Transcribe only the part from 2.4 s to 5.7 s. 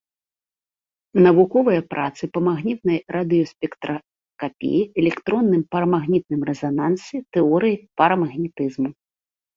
магнітнай радыёспектраскапіі, электронным